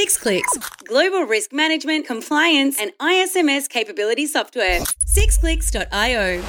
Six 0.00 0.16
Clicks, 0.16 0.58
global 0.86 1.24
risk 1.24 1.52
management, 1.52 2.06
compliance, 2.06 2.80
and 2.80 2.90
ISMS 3.00 3.68
capability 3.68 4.24
software. 4.24 4.80
Sixclicks.io. 5.04 6.40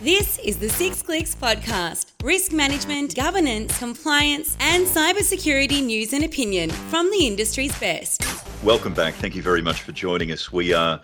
This 0.00 0.38
is 0.38 0.56
the 0.58 0.68
Six 0.68 1.02
Clicks 1.02 1.34
podcast 1.34 2.12
risk 2.22 2.52
management, 2.52 3.16
governance, 3.16 3.76
compliance, 3.76 4.56
and 4.60 4.86
cybersecurity 4.86 5.84
news 5.84 6.12
and 6.12 6.22
opinion 6.22 6.70
from 6.70 7.10
the 7.10 7.26
industry's 7.26 7.76
best. 7.80 8.22
Welcome 8.62 8.94
back. 8.94 9.14
Thank 9.14 9.34
you 9.34 9.42
very 9.42 9.60
much 9.60 9.82
for 9.82 9.90
joining 9.90 10.30
us. 10.30 10.52
We 10.52 10.72
are 10.72 11.00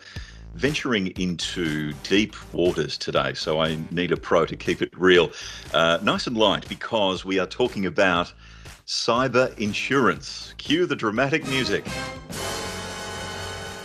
venturing 0.54 1.08
into 1.20 1.92
deep 2.04 2.36
waters 2.54 2.96
today, 2.96 3.34
so 3.34 3.60
I 3.60 3.76
need 3.90 4.12
a 4.12 4.16
pro 4.16 4.46
to 4.46 4.54
keep 4.54 4.80
it 4.80 4.96
real, 4.96 5.32
uh, 5.74 5.98
nice 6.04 6.28
and 6.28 6.36
light, 6.36 6.68
because 6.68 7.24
we 7.24 7.40
are 7.40 7.48
talking 7.48 7.84
about 7.84 8.32
cyber 8.86 9.56
insurance. 9.58 10.54
Cue 10.58 10.86
the 10.86 10.94
dramatic 10.94 11.44
music. 11.48 11.84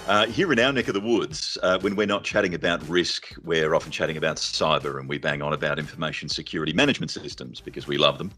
Uh, 0.07 0.27
here 0.27 0.51
in 0.51 0.59
our 0.59 0.71
neck 0.71 0.87
of 0.87 0.93
the 0.93 0.99
woods, 0.99 1.57
uh, 1.63 1.79
when 1.79 1.95
we're 1.95 2.05
not 2.05 2.23
chatting 2.23 2.53
about 2.53 2.87
risk, 2.87 3.33
we're 3.43 3.73
often 3.73 3.91
chatting 3.91 4.17
about 4.17 4.35
cyber 4.35 4.99
and 4.99 5.09
we 5.09 5.17
bang 5.17 5.41
on 5.41 5.53
about 5.53 5.79
information 5.79 6.29
security 6.29 6.73
management 6.73 7.09
systems 7.09 7.61
because 7.61 7.87
we 7.87 7.97
love 7.97 8.19
them 8.19 8.29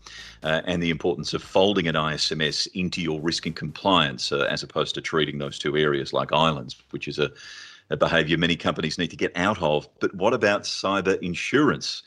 uh, 0.44 0.62
and 0.66 0.82
the 0.82 0.90
importance 0.90 1.34
of 1.34 1.44
folding 1.44 1.88
an 1.88 1.96
ISMS 1.96 2.68
into 2.76 3.02
your 3.02 3.20
risk 3.20 3.46
and 3.46 3.56
compliance 3.58 4.32
uh, 4.32 4.48
as 4.50 4.64
opposed 4.64 4.96
to 4.96 5.02
treating 5.02 5.40
those 5.40 5.60
two 5.60 5.76
areas 5.76 6.14
like 6.14 6.32
islands, 6.32 6.82
which 6.92 7.10
is 7.10 7.20
a, 7.20 7.30
a 7.90 7.98
behavior 7.98 8.38
many 8.38 8.56
companies 8.56 8.98
need 8.98 9.10
to 9.10 9.18
get 9.18 9.36
out 9.36 9.62
of. 9.62 9.90
But 10.00 10.16
what 10.16 10.34
about 10.34 10.64
cyber 10.64 11.20
insurance? 11.22 12.04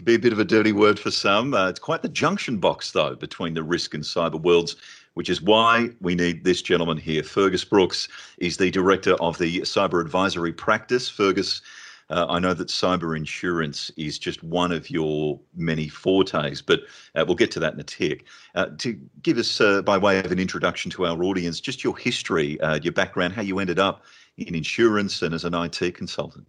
Could 0.00 0.06
be 0.06 0.14
a 0.14 0.18
bit 0.18 0.32
of 0.32 0.38
a 0.38 0.46
dirty 0.46 0.72
word 0.72 0.98
for 0.98 1.10
some. 1.10 1.52
Uh, 1.52 1.68
it's 1.68 1.78
quite 1.78 2.00
the 2.00 2.08
junction 2.08 2.56
box, 2.56 2.92
though, 2.92 3.14
between 3.14 3.52
the 3.52 3.62
risk 3.62 3.92
and 3.92 4.02
cyber 4.02 4.40
worlds 4.40 4.76
which 5.12 5.28
is 5.28 5.42
why 5.42 5.90
we 6.00 6.14
need 6.14 6.44
this 6.44 6.62
gentleman 6.62 6.96
here. 6.96 7.22
Fergus 7.22 7.64
Brooks 7.64 8.08
is 8.38 8.56
the 8.56 8.70
director 8.70 9.14
of 9.14 9.36
the 9.36 9.60
cyber 9.60 10.00
advisory 10.00 10.54
practice. 10.54 11.10
Fergus, 11.10 11.60
uh, 12.08 12.24
I 12.30 12.38
know 12.38 12.54
that 12.54 12.68
cyber 12.68 13.14
insurance 13.14 13.90
is 13.98 14.18
just 14.18 14.42
one 14.42 14.72
of 14.72 14.88
your 14.88 15.38
many 15.54 15.88
fortes, 15.88 16.62
but 16.62 16.80
uh, 17.14 17.24
we'll 17.26 17.36
get 17.36 17.50
to 17.50 17.60
that 17.60 17.74
in 17.74 17.80
a 17.80 17.84
tick. 17.84 18.24
Uh, 18.54 18.68
to 18.78 18.98
give 19.20 19.36
us, 19.36 19.60
uh, 19.60 19.82
by 19.82 19.98
way 19.98 20.18
of 20.20 20.32
an 20.32 20.38
introduction 20.38 20.90
to 20.92 21.04
our 21.04 21.22
audience, 21.22 21.60
just 21.60 21.84
your 21.84 21.98
history, 21.98 22.58
uh, 22.62 22.78
your 22.82 22.94
background, 22.94 23.34
how 23.34 23.42
you 23.42 23.58
ended 23.58 23.78
up 23.78 24.04
in 24.38 24.54
insurance 24.54 25.20
and 25.20 25.34
as 25.34 25.44
an 25.44 25.52
IT 25.52 25.94
consultant. 25.94 26.46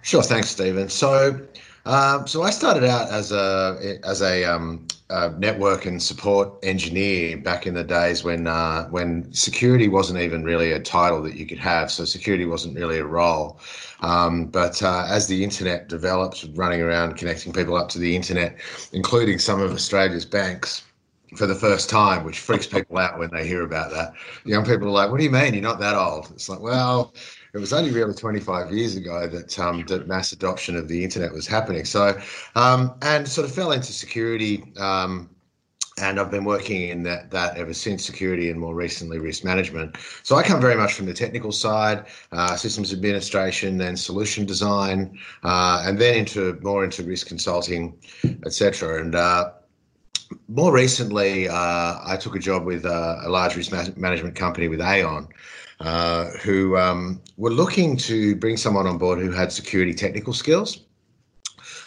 Sure, 0.00 0.22
thanks, 0.22 0.48
Stephen. 0.48 0.88
So, 0.88 1.38
um, 1.84 2.26
so 2.26 2.42
I 2.42 2.50
started 2.50 2.84
out 2.84 3.10
as 3.10 3.32
a 3.32 3.98
as 4.04 4.22
a, 4.22 4.44
um, 4.44 4.86
a, 5.10 5.30
network 5.30 5.86
and 5.86 6.02
support 6.02 6.52
engineer 6.62 7.38
back 7.38 7.66
in 7.66 7.74
the 7.74 7.84
days 7.84 8.24
when 8.24 8.46
uh, 8.46 8.88
when 8.88 9.32
security 9.32 9.88
wasn't 9.88 10.20
even 10.20 10.44
really 10.44 10.72
a 10.72 10.80
title 10.80 11.22
that 11.22 11.34
you 11.34 11.46
could 11.46 11.58
have. 11.58 11.90
So 11.90 12.04
security 12.04 12.44
wasn't 12.44 12.76
really 12.76 12.98
a 12.98 13.06
role. 13.06 13.60
Um, 14.00 14.46
but 14.46 14.82
uh, 14.82 15.06
as 15.08 15.26
the 15.26 15.42
internet 15.42 15.88
developed, 15.88 16.46
running 16.54 16.80
around 16.80 17.16
connecting 17.16 17.52
people 17.52 17.76
up 17.76 17.88
to 17.90 17.98
the 17.98 18.14
internet, 18.14 18.58
including 18.92 19.38
some 19.38 19.60
of 19.60 19.72
Australia's 19.72 20.24
banks 20.24 20.84
for 21.36 21.46
the 21.46 21.54
first 21.54 21.90
time, 21.90 22.24
which 22.24 22.38
freaks 22.38 22.66
people 22.66 22.98
out 22.98 23.18
when 23.18 23.30
they 23.30 23.46
hear 23.46 23.62
about 23.62 23.90
that. 23.90 24.12
Young 24.44 24.64
people 24.64 24.88
are 24.88 24.92
like, 24.92 25.10
"What 25.10 25.18
do 25.18 25.24
you 25.24 25.30
mean? 25.30 25.54
You're 25.54 25.62
not 25.62 25.80
that 25.80 25.94
old?" 25.94 26.30
It's 26.32 26.48
like, 26.48 26.60
well, 26.60 27.14
it 27.54 27.58
was 27.58 27.72
only 27.72 27.90
really 27.90 28.14
25 28.14 28.72
years 28.72 28.96
ago 28.96 29.26
that 29.26 29.58
um, 29.58 29.84
that 29.86 30.06
mass 30.06 30.32
adoption 30.32 30.76
of 30.76 30.88
the 30.88 31.02
internet 31.02 31.32
was 31.32 31.46
happening. 31.46 31.84
So, 31.84 32.18
um, 32.54 32.94
and 33.02 33.26
sort 33.26 33.46
of 33.48 33.54
fell 33.54 33.72
into 33.72 33.92
security. 33.92 34.72
Um, 34.78 35.30
and 36.00 36.20
I've 36.20 36.30
been 36.30 36.44
working 36.44 36.88
in 36.88 37.02
that 37.04 37.30
that 37.32 37.56
ever 37.56 37.74
since 37.74 38.04
security 38.04 38.50
and 38.50 38.60
more 38.60 38.74
recently 38.74 39.18
risk 39.18 39.44
management. 39.44 39.96
So 40.22 40.36
I 40.36 40.42
come 40.42 40.60
very 40.60 40.76
much 40.76 40.94
from 40.94 41.06
the 41.06 41.14
technical 41.14 41.52
side, 41.52 42.06
uh, 42.32 42.56
systems 42.56 42.92
administration, 42.92 43.78
then 43.78 43.96
solution 43.96 44.46
design, 44.46 45.18
uh, 45.42 45.82
and 45.84 45.98
then 45.98 46.16
into 46.16 46.58
more 46.62 46.84
into 46.84 47.02
risk 47.02 47.26
consulting, 47.26 47.98
etc. 48.46 49.00
And 49.00 49.14
uh, 49.14 49.50
more 50.48 50.72
recently, 50.72 51.48
uh, 51.48 51.98
I 52.04 52.16
took 52.20 52.36
a 52.36 52.38
job 52.38 52.64
with 52.64 52.84
uh, 52.84 53.20
a 53.24 53.28
large 53.28 53.56
risk 53.56 53.72
management 53.96 54.34
company 54.34 54.68
with 54.68 54.80
Aon, 54.80 55.28
uh, 55.80 56.30
who 56.42 56.76
um, 56.76 57.20
were 57.36 57.50
looking 57.50 57.96
to 57.98 58.36
bring 58.36 58.56
someone 58.56 58.86
on 58.86 58.98
board 58.98 59.18
who 59.18 59.30
had 59.30 59.52
security 59.52 59.94
technical 59.94 60.32
skills. 60.32 60.84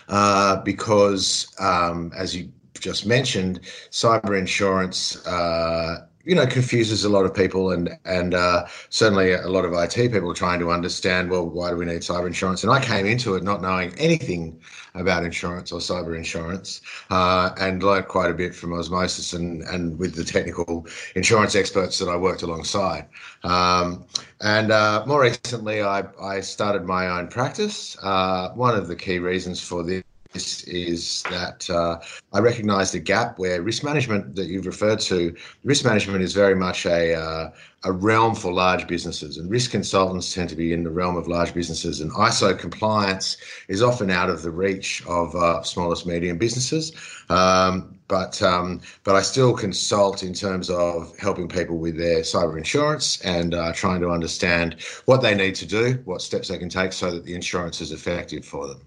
Uh, 0.07 0.61
because, 0.63 1.47
um, 1.59 2.11
as 2.15 2.35
you 2.35 2.51
just 2.79 3.05
mentioned, 3.05 3.61
cyber 3.91 4.37
insurance 4.37 5.25
uh, 5.25 6.07
you 6.25 6.35
know 6.35 6.45
confuses 6.45 7.03
a 7.03 7.09
lot 7.09 7.25
of 7.25 7.33
people 7.33 7.71
and 7.71 7.89
and 8.05 8.33
uh, 8.33 8.65
certainly 8.89 9.33
a 9.33 9.47
lot 9.47 9.65
of 9.65 9.73
IT 9.73 10.11
people 10.11 10.33
trying 10.33 10.59
to 10.59 10.71
understand 10.71 11.29
well 11.29 11.47
why 11.47 11.69
do 11.69 11.77
we 11.77 11.85
need 11.85 12.01
cyber 12.01 12.27
insurance? 12.27 12.63
And 12.63 12.71
I 12.71 12.83
came 12.83 13.05
into 13.05 13.35
it 13.35 13.43
not 13.43 13.61
knowing 13.61 13.93
anything 13.97 14.59
about 14.93 15.23
insurance 15.23 15.71
or 15.71 15.79
cyber 15.79 16.15
insurance 16.15 16.81
uh, 17.09 17.51
and 17.59 17.81
learned 17.81 18.07
quite 18.07 18.29
a 18.29 18.33
bit 18.33 18.53
from 18.53 18.73
osmosis 18.73 19.33
and 19.33 19.63
and 19.63 19.97
with 19.97 20.15
the 20.15 20.23
technical 20.23 20.85
insurance 21.15 21.55
experts 21.55 21.99
that 21.99 22.09
I 22.09 22.15
worked 22.15 22.41
alongside. 22.41 23.07
Um, 23.43 24.05
and 24.41 24.71
uh, 24.71 25.03
more 25.07 25.21
recently 25.21 25.81
I 25.81 26.03
I 26.21 26.41
started 26.41 26.85
my 26.85 27.07
own 27.07 27.27
practice. 27.27 27.97
Uh, 28.01 28.49
one 28.49 28.75
of 28.75 28.87
the 28.87 28.95
key 28.95 29.19
reasons 29.19 29.61
for 29.61 29.83
this 29.83 30.03
this 30.33 30.63
is 30.63 31.23
that 31.23 31.69
uh, 31.69 31.99
I 32.31 32.39
recognise 32.39 32.91
the 32.91 32.99
gap 32.99 33.37
where 33.37 33.61
risk 33.61 33.83
management 33.83 34.35
that 34.35 34.47
you've 34.47 34.65
referred 34.65 34.99
to, 35.01 35.35
risk 35.63 35.83
management 35.83 36.23
is 36.23 36.33
very 36.33 36.55
much 36.55 36.85
a, 36.85 37.13
uh, 37.15 37.51
a 37.83 37.91
realm 37.91 38.35
for 38.35 38.53
large 38.53 38.87
businesses, 38.87 39.37
and 39.37 39.49
risk 39.49 39.71
consultants 39.71 40.33
tend 40.33 40.49
to 40.49 40.55
be 40.55 40.71
in 40.71 40.83
the 40.83 40.89
realm 40.89 41.17
of 41.17 41.27
large 41.27 41.53
businesses, 41.53 41.99
and 41.99 42.11
ISO 42.11 42.57
compliance 42.57 43.37
is 43.67 43.81
often 43.81 44.09
out 44.09 44.29
of 44.29 44.41
the 44.41 44.51
reach 44.51 45.03
of 45.05 45.35
uh, 45.35 45.61
smallest 45.63 46.05
medium 46.05 46.37
businesses. 46.37 46.93
Um, 47.29 47.97
but 48.07 48.41
um, 48.41 48.81
but 49.03 49.15
I 49.15 49.21
still 49.21 49.53
consult 49.53 50.21
in 50.21 50.33
terms 50.33 50.69
of 50.69 51.17
helping 51.17 51.47
people 51.47 51.77
with 51.77 51.97
their 51.97 52.21
cyber 52.21 52.57
insurance 52.57 53.21
and 53.21 53.53
uh, 53.53 53.71
trying 53.73 54.01
to 54.01 54.09
understand 54.09 54.81
what 55.05 55.21
they 55.21 55.33
need 55.33 55.55
to 55.55 55.65
do, 55.65 56.01
what 56.05 56.21
steps 56.21 56.49
they 56.49 56.57
can 56.57 56.67
take, 56.69 56.91
so 56.93 57.09
that 57.11 57.23
the 57.23 57.33
insurance 57.33 57.79
is 57.79 57.93
effective 57.93 58.45
for 58.45 58.67
them. 58.67 58.81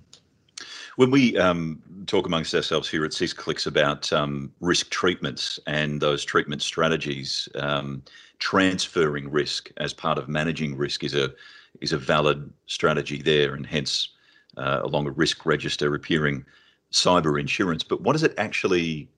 When 0.96 1.10
we 1.10 1.36
um, 1.38 1.82
talk 2.06 2.26
amongst 2.26 2.54
ourselves 2.54 2.88
here 2.88 3.04
at 3.04 3.12
Six 3.12 3.32
Clicks 3.32 3.66
about 3.66 4.12
um, 4.12 4.52
risk 4.60 4.90
treatments 4.90 5.58
and 5.66 6.00
those 6.00 6.24
treatment 6.24 6.62
strategies, 6.62 7.48
um, 7.56 8.02
transferring 8.38 9.28
risk 9.30 9.70
as 9.78 9.92
part 9.92 10.18
of 10.18 10.28
managing 10.28 10.76
risk 10.76 11.02
is 11.02 11.14
a 11.14 11.32
is 11.80 11.92
a 11.92 11.98
valid 11.98 12.52
strategy 12.66 13.20
there, 13.20 13.54
and 13.54 13.66
hence 13.66 14.10
uh, 14.56 14.80
along 14.84 15.08
a 15.08 15.10
risk 15.10 15.44
register 15.44 15.92
appearing 15.94 16.44
cyber 16.92 17.40
insurance. 17.40 17.82
But 17.82 18.02
what 18.02 18.12
does 18.12 18.22
it 18.22 18.34
actually 18.38 19.08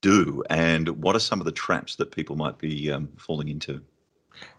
do, 0.00 0.44
and 0.50 0.88
what 1.02 1.16
are 1.16 1.20
some 1.20 1.40
of 1.40 1.46
the 1.46 1.52
traps 1.52 1.96
that 1.96 2.12
people 2.12 2.36
might 2.36 2.58
be 2.58 2.92
um, 2.92 3.08
falling 3.18 3.48
into? 3.48 3.82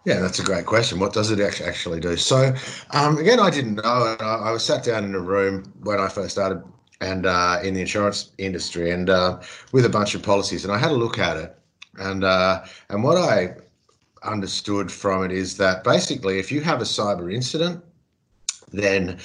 Yeah, 0.06 0.20
that's 0.20 0.40
a 0.40 0.44
great 0.44 0.66
question. 0.66 1.00
What 1.00 1.14
does 1.14 1.30
it 1.30 1.40
actually 1.40 2.00
do? 2.00 2.16
So, 2.16 2.56
um, 2.92 3.18
again, 3.18 3.40
I 3.40 3.50
didn't 3.50 3.76
know. 3.76 4.16
I, 4.20 4.24
I, 4.24 4.52
was 4.52 4.64
sat 4.64 4.84
down 4.84 5.04
in 5.04 5.14
a 5.14 5.20
room 5.20 5.74
when 5.84 6.00
I 6.00 6.08
first 6.08 6.32
started 6.32 6.64
and 7.02 7.26
uh, 7.26 7.60
in 7.64 7.74
the 7.74 7.82
insurance 7.82 8.32
industry 8.38 8.92
and 8.92 9.10
uh, 9.10 9.40
with 9.72 9.86
a 9.86 9.90
bunch 9.90 10.16
of 10.16 10.24
policies, 10.24 10.64
and 10.64 10.74
I 10.74 10.78
had 10.78 10.92
a 10.92 10.96
look 10.96 11.20
at 11.20 11.38
it. 11.38 11.56
And 11.98 12.24
uh, 12.24 12.66
and 12.90 13.04
what 13.04 13.18
I 13.18 13.56
understood 14.24 14.92
from 14.92 15.24
it 15.24 15.32
is 15.32 15.58
that 15.58 15.84
basically, 15.84 16.40
if 16.40 16.52
you 16.52 16.62
have 16.62 16.82
a 16.82 16.86
cyber 16.86 17.34
incident, 17.34 17.84
then 18.72 19.20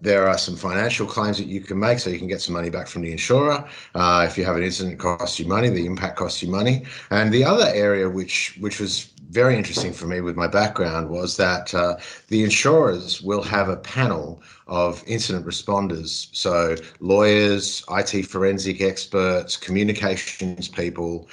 there 0.00 0.28
are 0.28 0.36
some 0.36 0.56
financial 0.56 1.06
claims 1.06 1.38
that 1.38 1.46
you 1.46 1.60
can 1.60 1.78
make, 1.78 1.98
so 1.98 2.10
you 2.10 2.18
can 2.18 2.28
get 2.28 2.40
some 2.40 2.54
money 2.54 2.70
back 2.70 2.86
from 2.86 3.02
the 3.02 3.10
insurer. 3.10 3.64
Uh, 3.94 4.26
if 4.28 4.36
you 4.36 4.44
have 4.44 4.56
an 4.56 4.62
incident 4.62 4.98
costs 4.98 5.38
you 5.38 5.46
money, 5.46 5.68
the 5.68 5.86
impact 5.86 6.16
costs 6.16 6.42
you 6.42 6.50
money. 6.50 6.84
And 7.10 7.32
the 7.32 7.44
other 7.44 7.70
area, 7.72 8.08
which 8.08 8.56
which 8.60 8.78
was 8.78 9.12
very 9.30 9.56
interesting 9.56 9.92
for 9.92 10.06
me 10.06 10.20
with 10.20 10.36
my 10.36 10.46
background, 10.46 11.08
was 11.08 11.36
that 11.36 11.74
uh, 11.74 11.96
the 12.28 12.44
insurers 12.44 13.22
will 13.22 13.42
have 13.42 13.68
a 13.68 13.76
panel 13.76 14.42
of 14.66 15.02
incident 15.06 15.46
responders, 15.46 16.28
so 16.32 16.76
lawyers, 17.00 17.84
IT 17.90 18.26
forensic 18.26 18.80
experts, 18.80 19.56
communications 19.56 20.68
people, 20.68 21.28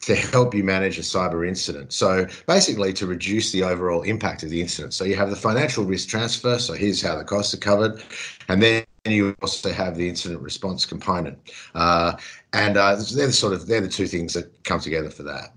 to 0.00 0.14
help 0.14 0.54
you 0.54 0.62
manage 0.62 0.98
a 0.98 1.02
cyber 1.02 1.46
incident. 1.48 1.92
So 1.92 2.26
basically, 2.46 2.92
to 2.94 3.06
reduce 3.06 3.52
the 3.52 3.62
overall 3.62 4.02
impact 4.02 4.42
of 4.42 4.50
the 4.50 4.60
incident. 4.60 4.92
So 4.92 5.04
you 5.04 5.16
have 5.16 5.30
the 5.30 5.36
financial 5.36 5.84
risk 5.84 6.08
transfer. 6.08 6.58
So 6.58 6.74
here's 6.74 7.00
how 7.00 7.16
the 7.16 7.24
costs 7.24 7.54
are 7.54 7.58
covered, 7.58 8.02
and 8.48 8.62
then 8.62 8.84
you 9.06 9.34
also 9.40 9.72
have 9.72 9.96
the 9.96 10.08
incident 10.08 10.42
response 10.42 10.84
component. 10.84 11.38
Uh, 11.74 12.16
and 12.52 12.76
uh, 12.76 12.96
they're 13.14 13.28
the 13.28 13.32
sort 13.32 13.54
of 13.54 13.66
they're 13.66 13.80
the 13.80 13.88
two 13.88 14.06
things 14.06 14.34
that 14.34 14.62
come 14.64 14.80
together 14.80 15.10
for 15.10 15.22
that. 15.22 15.54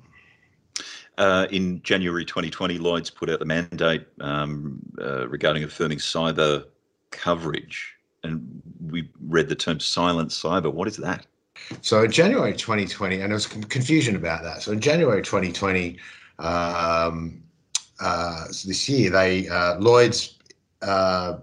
Uh, 1.18 1.48
in 1.50 1.82
January 1.82 2.24
2020, 2.24 2.78
Lloyd's 2.78 3.10
put 3.10 3.30
out 3.30 3.40
the 3.40 3.46
mandate 3.46 4.06
um, 4.22 4.80
uh, 5.02 5.28
regarding 5.28 5.64
affirming 5.64 5.98
cyber 5.98 6.66
coverage, 7.12 7.96
and 8.24 8.62
we 8.86 9.10
read 9.28 9.50
the 9.50 9.56
term 9.56 9.80
silent 9.80 10.30
cyber. 10.30 10.72
What 10.72 10.88
is 10.88 10.98
that? 10.98 11.26
So 11.82 12.04
in 12.04 12.12
January 12.12 12.54
2020, 12.54 13.16
and 13.16 13.24
there 13.24 13.36
was 13.36 13.48
confusion 13.48 14.16
about 14.16 14.44
that. 14.44 14.62
So 14.62 14.72
in 14.72 14.80
January 14.80 15.22
2020, 15.24 15.98
um, 16.40 17.42
uh, 18.00 18.46
this 18.46 18.88
year, 18.88 19.10
they 19.10 19.48
uh, 19.48 19.80
Lloyd's 19.80 20.38
uh, 20.82 21.38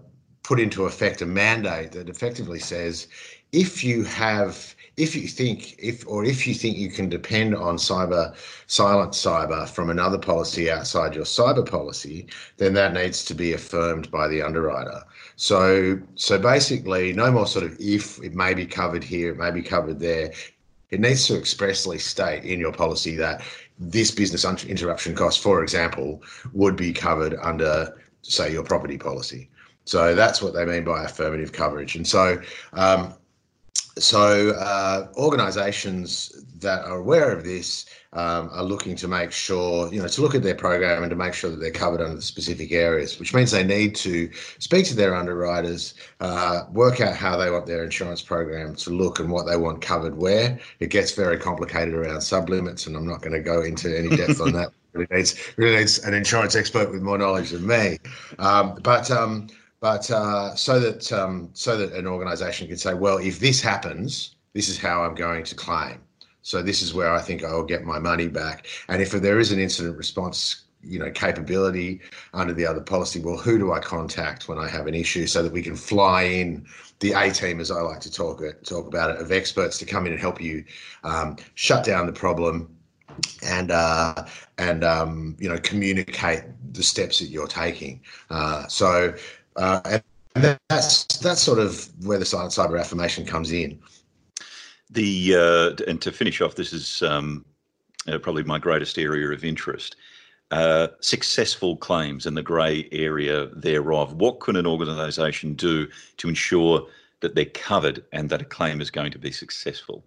put 0.44 0.60
into 0.60 0.84
effect 0.84 1.22
a 1.22 1.26
mandate 1.26 1.90
that 1.92 2.08
effectively 2.08 2.60
says 2.60 3.08
if 3.50 3.82
you 3.82 4.04
have 4.04 4.74
if 4.96 5.16
you 5.16 5.26
think 5.26 5.74
if 5.78 6.06
or 6.06 6.24
if 6.24 6.46
you 6.46 6.54
think 6.54 6.76
you 6.76 6.90
can 6.90 7.08
depend 7.08 7.54
on 7.54 7.76
cyber 7.76 8.34
silent 8.66 9.12
cyber 9.12 9.68
from 9.68 9.90
another 9.90 10.18
policy 10.18 10.70
outside 10.70 11.14
your 11.14 11.24
cyber 11.24 11.68
policy 11.68 12.26
then 12.58 12.74
that 12.74 12.92
needs 12.92 13.24
to 13.24 13.34
be 13.34 13.54
affirmed 13.54 14.10
by 14.10 14.28
the 14.28 14.40
underwriter. 14.42 15.02
So 15.36 15.98
so 16.14 16.38
basically 16.38 17.12
no 17.12 17.32
more 17.32 17.46
sort 17.46 17.64
of 17.64 17.76
if 17.80 18.22
it 18.22 18.34
may 18.34 18.54
be 18.54 18.66
covered 18.66 19.02
here 19.02 19.32
it 19.32 19.38
may 19.38 19.50
be 19.50 19.62
covered 19.62 19.98
there. 19.98 20.32
It 20.90 21.00
needs 21.00 21.26
to 21.26 21.36
expressly 21.36 21.98
state 21.98 22.44
in 22.44 22.60
your 22.60 22.72
policy 22.72 23.16
that 23.16 23.42
this 23.78 24.12
business 24.12 24.44
interruption 24.64 25.16
cost 25.16 25.40
for 25.40 25.62
example 25.62 26.22
would 26.52 26.76
be 26.76 26.92
covered 26.92 27.34
under 27.42 27.96
say 28.22 28.52
your 28.52 28.62
property 28.62 28.98
policy 28.98 29.48
so 29.84 30.14
that's 30.14 30.40
what 30.42 30.54
they 30.54 30.64
mean 30.64 30.84
by 30.84 31.04
affirmative 31.04 31.52
coverage 31.52 31.96
and 31.96 32.06
so 32.06 32.40
um, 32.72 33.14
so 33.98 34.50
uh, 34.50 35.08
organisations 35.16 36.44
that 36.58 36.84
are 36.84 36.98
aware 36.98 37.30
of 37.30 37.44
this 37.44 37.86
um, 38.12 38.48
are 38.52 38.64
looking 38.64 38.96
to 38.96 39.08
make 39.08 39.32
sure, 39.32 39.92
you 39.92 40.00
know, 40.00 40.08
to 40.08 40.20
look 40.20 40.34
at 40.34 40.42
their 40.42 40.54
program 40.54 41.02
and 41.02 41.10
to 41.10 41.16
make 41.16 41.34
sure 41.34 41.50
that 41.50 41.56
they're 41.56 41.70
covered 41.70 42.00
under 42.00 42.16
the 42.16 42.22
specific 42.22 42.72
areas, 42.72 43.18
which 43.18 43.34
means 43.34 43.50
they 43.50 43.64
need 43.64 43.94
to 43.96 44.30
speak 44.58 44.86
to 44.86 44.94
their 44.94 45.14
underwriters, 45.14 45.94
uh, 46.20 46.62
work 46.72 47.00
out 47.00 47.14
how 47.14 47.36
they 47.36 47.50
want 47.50 47.66
their 47.66 47.84
insurance 47.84 48.22
program 48.22 48.74
to 48.76 48.90
look 48.90 49.18
and 49.18 49.30
what 49.30 49.46
they 49.46 49.56
want 49.56 49.82
covered 49.82 50.16
where. 50.16 50.58
It 50.80 50.90
gets 50.90 51.12
very 51.12 51.38
complicated 51.38 51.94
around 51.94 52.18
sublimits, 52.18 52.86
and 52.86 52.96
I'm 52.96 53.06
not 53.06 53.20
going 53.20 53.32
to 53.32 53.40
go 53.40 53.62
into 53.62 53.96
any 53.96 54.16
depth 54.16 54.40
on 54.40 54.52
that. 54.52 54.70
Really 54.94 55.08
needs 55.10 55.34
really 55.56 55.76
needs 55.78 55.98
an 56.04 56.14
insurance 56.14 56.54
expert 56.54 56.92
with 56.92 57.02
more 57.02 57.18
knowledge 57.18 57.50
than 57.50 57.66
me. 57.66 57.98
Um, 58.38 58.78
but 58.80 59.10
um, 59.10 59.48
but 59.84 60.10
uh, 60.10 60.54
so 60.54 60.80
that 60.80 61.12
um, 61.12 61.50
so 61.52 61.76
that 61.76 61.92
an 61.92 62.06
organisation 62.06 62.66
can 62.66 62.78
say, 62.78 62.94
well, 62.94 63.18
if 63.18 63.38
this 63.38 63.60
happens, 63.60 64.34
this 64.54 64.70
is 64.70 64.78
how 64.78 65.04
I'm 65.04 65.14
going 65.14 65.44
to 65.44 65.54
claim. 65.54 66.00
So 66.40 66.62
this 66.62 66.80
is 66.80 66.94
where 66.94 67.12
I 67.12 67.20
think 67.20 67.44
I'll 67.44 67.62
get 67.62 67.84
my 67.84 67.98
money 67.98 68.28
back. 68.28 68.66
And 68.88 69.02
if 69.02 69.10
there 69.10 69.38
is 69.38 69.52
an 69.52 69.58
incident 69.58 69.98
response, 69.98 70.64
you 70.82 70.98
know, 70.98 71.10
capability 71.10 72.00
under 72.32 72.54
the 72.54 72.64
other 72.64 72.80
policy, 72.80 73.20
well, 73.20 73.36
who 73.36 73.58
do 73.58 73.74
I 73.74 73.78
contact 73.78 74.48
when 74.48 74.56
I 74.56 74.70
have 74.70 74.86
an 74.86 74.94
issue 74.94 75.26
so 75.26 75.42
that 75.42 75.52
we 75.52 75.60
can 75.60 75.76
fly 75.76 76.22
in 76.22 76.66
the 77.00 77.12
A 77.12 77.30
team, 77.30 77.60
as 77.60 77.70
I 77.70 77.82
like 77.82 78.00
to 78.00 78.10
talk 78.10 78.42
talk 78.62 78.86
about 78.86 79.10
it, 79.10 79.20
of 79.20 79.32
experts 79.32 79.76
to 79.80 79.84
come 79.84 80.06
in 80.06 80.12
and 80.12 80.20
help 80.20 80.40
you 80.40 80.64
um, 81.02 81.36
shut 81.56 81.84
down 81.84 82.06
the 82.06 82.12
problem 82.14 82.74
and 83.42 83.70
uh, 83.70 84.14
and 84.56 84.82
um, 84.82 85.36
you 85.38 85.48
know 85.50 85.58
communicate 85.58 86.44
the 86.72 86.82
steps 86.82 87.18
that 87.18 87.26
you're 87.26 87.46
taking. 87.46 88.00
Uh, 88.30 88.66
so 88.66 89.14
uh, 89.56 89.98
and 90.34 90.58
that's 90.68 91.04
that's 91.18 91.40
sort 91.40 91.58
of 91.58 91.88
where 92.04 92.18
the 92.18 92.24
silent 92.24 92.52
cyber 92.52 92.78
affirmation 92.78 93.24
comes 93.24 93.52
in. 93.52 93.78
The 94.90 95.34
uh, 95.34 95.84
and 95.88 96.00
to 96.02 96.12
finish 96.12 96.40
off, 96.40 96.54
this 96.56 96.72
is 96.72 97.02
um, 97.02 97.44
uh, 98.08 98.18
probably 98.18 98.44
my 98.44 98.58
greatest 98.58 98.98
area 98.98 99.28
of 99.28 99.44
interest. 99.44 99.96
Uh, 100.50 100.88
successful 101.00 101.76
claims 101.76 102.26
and 102.26 102.36
the 102.36 102.42
grey 102.42 102.88
area 102.92 103.46
thereof. 103.46 104.12
What 104.14 104.40
can 104.40 104.56
an 104.56 104.66
organisation 104.66 105.54
do 105.54 105.88
to 106.18 106.28
ensure 106.28 106.86
that 107.20 107.34
they're 107.34 107.46
covered 107.46 108.04
and 108.12 108.28
that 108.30 108.42
a 108.42 108.44
claim 108.44 108.80
is 108.80 108.90
going 108.90 109.10
to 109.12 109.18
be 109.18 109.32
successful? 109.32 110.04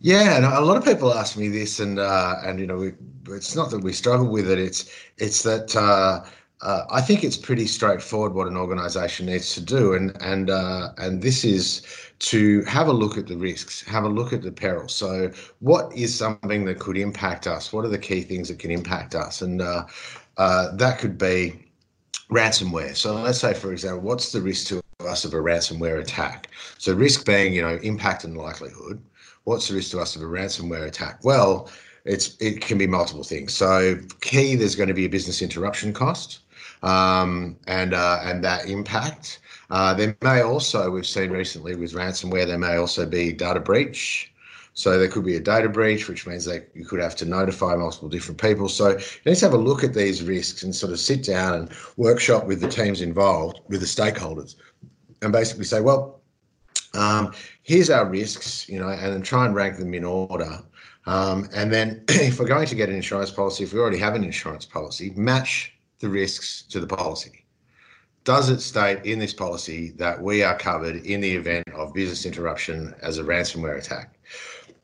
Yeah, 0.00 0.36
and 0.36 0.44
a 0.44 0.60
lot 0.60 0.76
of 0.76 0.84
people 0.84 1.12
ask 1.12 1.36
me 1.36 1.48
this, 1.48 1.80
and 1.80 1.98
uh, 1.98 2.36
and 2.44 2.58
you 2.58 2.66
know, 2.66 2.76
we, 2.76 2.92
it's 3.28 3.56
not 3.56 3.70
that 3.70 3.82
we 3.82 3.92
struggle 3.92 4.28
with 4.28 4.50
it. 4.50 4.58
It's 4.58 4.90
it's 5.18 5.42
that 5.42 5.74
uh, 5.76 6.24
uh, 6.60 6.84
I 6.90 7.00
think 7.00 7.22
it's 7.22 7.36
pretty 7.36 7.66
straightforward 7.66 8.34
what 8.34 8.48
an 8.48 8.56
organisation 8.56 9.26
needs 9.26 9.54
to 9.54 9.60
do, 9.60 9.94
and 9.94 10.16
and 10.20 10.50
uh, 10.50 10.90
and 10.98 11.22
this 11.22 11.44
is 11.44 11.82
to 12.20 12.62
have 12.64 12.88
a 12.88 12.92
look 12.92 13.16
at 13.16 13.28
the 13.28 13.36
risks, 13.36 13.82
have 13.82 14.02
a 14.02 14.08
look 14.08 14.32
at 14.32 14.42
the 14.42 14.50
perils. 14.50 14.92
So, 14.92 15.30
what 15.60 15.92
is 15.94 16.12
something 16.12 16.64
that 16.64 16.80
could 16.80 16.96
impact 16.96 17.46
us? 17.46 17.72
What 17.72 17.84
are 17.84 17.88
the 17.88 17.98
key 17.98 18.22
things 18.22 18.48
that 18.48 18.58
can 18.58 18.72
impact 18.72 19.14
us? 19.14 19.40
And 19.40 19.62
uh, 19.62 19.84
uh 20.36 20.74
that 20.74 20.98
could 20.98 21.16
be 21.16 21.64
ransomware. 22.28 22.96
So, 22.96 23.14
let's 23.14 23.38
say, 23.38 23.54
for 23.54 23.70
example, 23.70 24.00
what's 24.00 24.32
the 24.32 24.40
risk 24.40 24.66
to 24.68 24.82
us 25.06 25.24
of 25.24 25.34
a 25.34 25.36
ransomware 25.36 26.00
attack? 26.00 26.48
So, 26.78 26.92
risk 26.92 27.24
being 27.24 27.54
you 27.54 27.62
know 27.62 27.78
impact 27.84 28.24
and 28.24 28.36
likelihood. 28.36 29.00
What's 29.44 29.68
the 29.68 29.76
risk 29.76 29.92
to 29.92 30.00
us 30.00 30.16
of 30.16 30.22
a 30.22 30.26
ransomware 30.26 30.88
attack? 30.88 31.20
Well, 31.24 31.70
it's 32.04 32.36
it 32.40 32.60
can 32.60 32.78
be 32.78 32.88
multiple 32.88 33.22
things. 33.22 33.54
So, 33.54 33.96
key, 34.22 34.56
there's 34.56 34.74
going 34.74 34.88
to 34.88 34.94
be 34.94 35.04
a 35.04 35.08
business 35.08 35.40
interruption 35.40 35.92
cost 35.92 36.40
um, 36.82 37.56
and 37.66 37.94
uh, 37.94 38.20
and 38.22 38.42
that 38.44 38.66
impact. 38.66 39.40
Uh, 39.70 39.92
there 39.92 40.16
may 40.22 40.40
also, 40.40 40.90
we've 40.90 41.06
seen 41.06 41.30
recently 41.30 41.74
with 41.74 41.92
ransomware, 41.92 42.46
there 42.46 42.58
may 42.58 42.76
also 42.76 43.04
be 43.04 43.32
data 43.32 43.60
breach. 43.60 44.32
So 44.72 44.96
there 44.96 45.08
could 45.08 45.24
be 45.24 45.34
a 45.34 45.40
data 45.40 45.68
breach, 45.68 46.08
which 46.08 46.24
means 46.24 46.44
that 46.44 46.68
you 46.72 46.84
could 46.84 47.00
have 47.00 47.16
to 47.16 47.24
notify 47.24 47.74
multiple 47.74 48.08
different 48.08 48.40
people. 48.40 48.68
So 48.68 48.90
you 48.90 48.98
need 49.26 49.34
to 49.34 49.44
have 49.44 49.52
a 49.52 49.58
look 49.58 49.82
at 49.82 49.92
these 49.92 50.22
risks 50.22 50.62
and 50.62 50.72
sort 50.72 50.92
of 50.92 51.00
sit 51.00 51.24
down 51.24 51.54
and 51.54 51.70
workshop 51.96 52.46
with 52.46 52.60
the 52.60 52.68
teams 52.68 53.00
involved, 53.00 53.58
with 53.66 53.80
the 53.80 53.86
stakeholders, 53.86 54.54
and 55.20 55.32
basically 55.32 55.64
say, 55.64 55.80
well, 55.80 56.20
um, 56.94 57.32
here's 57.64 57.90
our 57.90 58.08
risks, 58.08 58.68
you 58.68 58.78
know, 58.78 58.88
and 58.88 59.12
then 59.12 59.22
try 59.22 59.46
and 59.46 59.54
rank 59.54 59.78
them 59.78 59.94
in 59.94 60.04
order. 60.04 60.62
Um, 61.06 61.48
and 61.54 61.72
then 61.72 62.04
if 62.08 62.38
we're 62.38 62.46
going 62.46 62.68
to 62.68 62.74
get 62.74 62.88
an 62.88 62.94
insurance 62.94 63.32
policy, 63.32 63.64
if 63.64 63.72
we 63.72 63.80
already 63.80 63.98
have 63.98 64.14
an 64.14 64.22
insurance 64.22 64.64
policy, 64.64 65.12
match 65.16 65.74
the 66.00 66.08
risks 66.08 66.62
to 66.62 66.80
the 66.80 66.86
policy. 66.86 67.44
Does 68.24 68.50
it 68.50 68.60
state 68.60 69.04
in 69.04 69.18
this 69.18 69.32
policy 69.32 69.90
that 69.96 70.20
we 70.20 70.42
are 70.42 70.56
covered 70.56 70.96
in 70.96 71.20
the 71.20 71.34
event 71.34 71.66
of 71.74 71.94
business 71.94 72.26
interruption 72.26 72.94
as 73.00 73.18
a 73.18 73.24
ransomware 73.24 73.78
attack? 73.78 74.18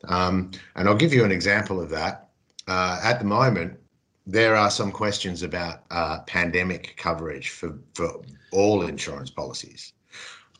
Um, 0.07 0.51
and 0.75 0.87
I'll 0.87 0.95
give 0.95 1.13
you 1.13 1.23
an 1.23 1.31
example 1.31 1.79
of 1.79 1.89
that. 1.89 2.29
Uh, 2.67 2.99
at 3.03 3.19
the 3.19 3.25
moment, 3.25 3.77
there 4.25 4.55
are 4.55 4.71
some 4.71 4.91
questions 4.91 5.43
about 5.43 5.83
uh, 5.91 6.21
pandemic 6.21 6.95
coverage 6.97 7.49
for, 7.49 7.77
for 7.93 8.21
all 8.51 8.83
insurance 8.83 9.29
policies. 9.29 9.93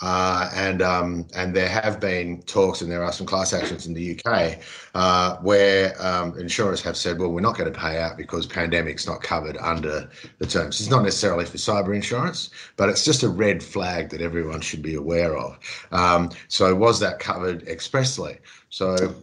Uh, 0.02 0.50
and 0.54 0.82
um, 0.82 1.26
and 1.36 1.56
there 1.56 1.70
have 1.70 2.02
been 2.02 2.42
talks, 2.44 2.82
and 2.82 2.92
there 2.92 3.04
are 3.04 3.14
some 3.14 3.26
class 3.26 3.54
actions 3.54 3.88
in 3.88 3.94
the 3.94 4.20
UK 4.20 4.60
uh, 4.94 5.38
where 5.38 5.96
um, 6.06 6.38
insurers 6.38 6.82
have 6.82 6.98
said, 6.98 7.18
"Well, 7.18 7.32
we're 7.32 7.40
not 7.40 7.58
going 7.58 7.72
to 7.72 7.80
pay 7.80 8.00
out 8.00 8.18
because 8.18 8.46
pandemic's 8.46 9.08
not 9.08 9.22
covered 9.22 9.58
under 9.58 10.10
the 10.40 10.46
terms." 10.46 10.82
It's 10.82 10.90
not 10.90 11.04
necessarily 11.04 11.46
for 11.46 11.58
cyber 11.58 11.96
insurance, 11.96 12.50
but 12.76 12.90
it's 12.90 13.06
just 13.06 13.24
a 13.24 13.30
red 13.30 13.64
flag 13.64 14.10
that 14.10 14.22
everyone 14.22 14.60
should 14.60 14.82
be 14.82 14.96
aware 14.96 15.38
of. 15.38 15.58
Um, 15.92 16.30
so, 16.50 16.76
was 16.76 17.00
that 17.00 17.20
covered 17.20 17.68
expressly? 17.68 18.40
So. 18.70 19.16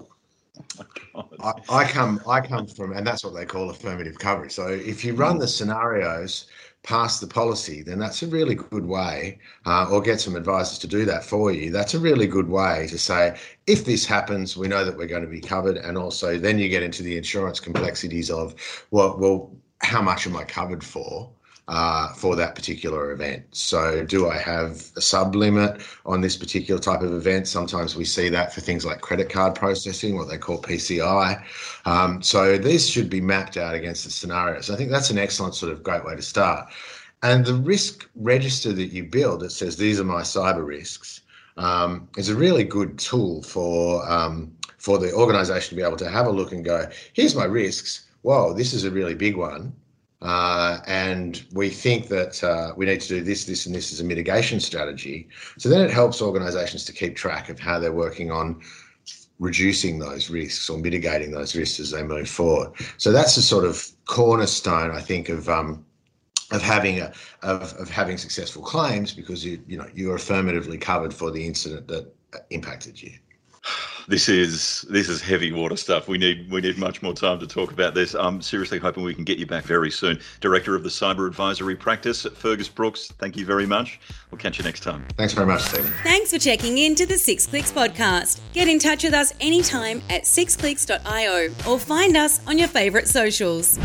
I, 1.41 1.53
I 1.69 1.85
come 1.85 2.21
I 2.27 2.41
come 2.41 2.67
from 2.67 2.93
and 2.93 3.07
that's 3.07 3.25
what 3.25 3.35
they 3.35 3.45
call 3.45 3.71
affirmative 3.71 4.19
coverage. 4.19 4.53
So 4.53 4.69
if 4.69 5.05
you 5.05 5.15
run 5.15 5.39
the 5.39 5.49
scenarios 5.49 6.47
pass 6.83 7.21
the 7.21 7.27
policy, 7.27 7.83
then 7.83 7.99
that's 7.99 8.23
a 8.23 8.27
really 8.27 8.57
good 8.57 8.85
way, 8.85 9.39
uh, 9.67 9.89
or 9.89 10.01
get 10.01 10.21
some 10.21 10.35
advisors 10.35 10.79
to 10.81 10.89
do 10.89 11.05
that 11.05 11.25
for 11.25 11.53
you. 11.53 11.71
That's 11.71 11.95
a 11.95 11.99
really 11.99 12.27
good 12.27 12.49
way 12.49 12.89
to 12.89 12.99
say, 12.99 13.39
if 13.67 13.85
this 13.85 14.05
happens, 14.05 14.57
we 14.57 14.67
know 14.67 14.85
that 14.85 14.97
we're 14.97 15.07
going 15.07 15.23
to 15.23 15.29
be 15.29 15.41
covered. 15.41 15.77
And 15.77 15.97
also, 15.97 16.39
then 16.39 16.59
you 16.59 16.69
get 16.69 16.83
into 16.83 17.03
the 17.03 17.17
insurance 17.17 17.61
complexities 17.61 18.31
of, 18.31 18.55
well, 18.91 19.17
well, 19.19 19.53
how 19.81 20.03
much 20.03 20.27
am 20.27 20.37
I 20.37 20.45
covered 20.45 20.83
for? 20.83 21.31
Uh, 21.69 22.13
for 22.15 22.37
that 22.37 22.55
particular 22.55 23.13
event. 23.13 23.45
So, 23.53 24.05
do 24.05 24.29
I 24.29 24.37
have 24.39 24.91
a 24.97 25.01
sub 25.01 25.35
limit 25.35 25.83
on 26.05 26.21
this 26.21 26.37
particular 26.37 26.81
type 26.81 27.03
of 27.03 27.13
event? 27.13 27.47
Sometimes 27.49 27.97
we 27.97 28.05
see 28.05 28.29
that 28.31 28.53
for 28.53 28.61
things 28.61 28.85
like 28.85 29.01
credit 29.01 29.31
card 29.31 29.55
processing, 29.55 30.17
what 30.17 30.29
they 30.29 30.39
call 30.39 30.61
PCI. 30.61 31.43
Um, 31.87 32.23
so, 32.23 32.59
these 32.59 32.89
should 32.89 33.09
be 33.09 33.21
mapped 33.21 33.57
out 33.57 33.75
against 33.75 34.05
the 34.05 34.11
scenarios. 34.11 34.71
I 34.71 34.77
think 34.77 34.91
that's 34.91 35.11
an 35.11 35.19
excellent 35.19 35.55
sort 35.55 35.73
of 35.73 35.83
great 35.83 36.05
way 36.05 36.17
to 36.17 36.23
start. 36.23 36.69
And 37.23 37.47
the 37.47 37.55
risk 37.55 38.09
register 38.17 38.73
that 38.73 38.93
you 38.93 39.05
build 39.05 39.41
that 39.41 39.51
says 39.51 39.77
these 39.77 40.01
are 40.01 40.05
my 40.05 40.23
cyber 40.23 40.67
risks 40.67 41.21
um, 41.57 42.09
is 42.17 42.29
a 42.29 42.35
really 42.35 42.65
good 42.65 42.99
tool 42.99 43.43
for 43.43 44.09
um, 44.11 44.53
for 44.79 44.99
the 44.99 45.13
organisation 45.13 45.71
to 45.71 45.77
be 45.77 45.87
able 45.87 45.97
to 45.97 46.11
have 46.11 46.27
a 46.27 46.31
look 46.31 46.51
and 46.51 46.65
go, 46.65 46.89
here's 47.13 47.37
my 47.37 47.45
risks. 47.45 48.09
Whoa, 48.23 48.53
this 48.53 48.73
is 48.73 48.85
a 48.85 48.91
really 48.91 49.15
big 49.15 49.37
one. 49.37 49.73
Uh, 50.23 50.79
and 50.87 51.45
we 51.53 51.69
think 51.69 52.07
that 52.07 52.43
uh, 52.45 52.73
we 52.77 52.87
need 52.87 53.01
to 53.01 53.09
do 53.09 53.25
this, 53.25 53.45
this, 53.45 53.67
and 53.67 53.75
this 53.75 53.93
as 53.93 54.01
a 54.01 54.05
mitigation 54.05 54.61
strategy. 54.61 55.29
So 55.59 55.69
then 55.69 55.81
it 55.81 55.91
helps 55.91 56.23
organisations 56.23 56.85
to 56.85 56.93
keep 56.93 57.17
track 57.17 57.49
of 57.49 57.59
how 57.59 57.81
they're 57.81 57.93
working 57.93 58.31
on 58.31 58.63
reducing 59.41 59.99
those 59.99 60.31
risks 60.31 60.71
or 60.71 60.79
mitigating 60.79 61.33
those 61.33 61.57
risks 61.57 61.81
as 61.81 61.91
they 61.91 62.05
move 62.05 62.29
forward. 62.29 62.73
So 62.99 63.11
that's 63.11 63.37
a 63.37 63.43
sort 63.43 63.65
of 63.65 63.85
cornerstone, 64.05 64.93
I 64.93 65.01
think, 65.01 65.29
of 65.29 65.49
um, 65.49 65.85
of 66.53 66.63
having 66.63 67.01
a 67.01 67.13
of, 67.43 67.75
of 67.75 67.91
having 67.91 68.17
successful 68.17 68.63
claims 68.63 69.13
because 69.13 69.45
you 69.45 69.61
you 69.67 69.77
know 69.77 69.89
you're 69.93 70.15
affirmatively 70.15 70.79
covered 70.79 71.13
for 71.13 71.33
the 71.33 71.45
incident 71.45 71.89
that 71.89 72.15
impacted 72.51 73.03
you. 73.03 73.13
This 74.09 74.29
is 74.29 74.83
this 74.91 75.09
is 75.09 75.21
heavy 75.21 75.53
water 75.53 75.77
stuff. 75.77 76.09
We 76.09 76.19
need 76.19 76.51
we 76.51 76.61
need 76.61 76.79
much 76.79 77.03
more 77.03 77.15
time 77.15 77.39
to 77.41 77.47
talk 77.47 77.73
about 77.73 77.95
this. 77.95 78.15
I'm 78.15 78.43
seriously 78.43 78.79
hoping 78.79 79.05
we 79.05 79.15
can 79.15 79.25
get 79.25 79.39
you 79.39 79.47
back 79.47 79.65
very 79.65 79.91
soon. 79.91 80.19
Director 80.41 80.75
of 80.75 80.83
the 80.83 80.89
Cyber 80.89 81.27
Advisory 81.27 81.77
Practice, 81.77 82.27
at 82.27 82.37
Fergus 82.37 82.69
Brooks. 82.69 83.13
Thank 83.19 83.37
you 83.37 83.45
very 83.45 83.67
much. 83.67 84.01
We'll 84.31 84.39
catch 84.39 84.59
you 84.59 84.65
next 84.65 84.83
time. 84.83 85.07
Thanks 85.17 85.35
very 85.35 85.47
much, 85.47 85.63
Stephen. 85.63 85.93
Thanks 86.03 86.31
for 86.31 86.39
checking 86.39 86.79
in 86.79 86.95
to 86.97 87.07
the 87.07 87.19
Six 87.19 87.47
Clicks 87.47 87.73
podcast. 87.73 88.41
Get 88.53 88.69
in 88.69 88.79
touch 88.79 89.05
with 89.05 89.15
us 89.15 89.33
anytime 89.41 90.03
at 90.11 90.23
sixclicks.io 90.23 91.51
or 91.69 91.79
find 91.79 92.17
us 92.17 92.47
on 92.47 92.59
your 92.59 92.69
favourite 92.69 93.09
socials. 93.09 93.79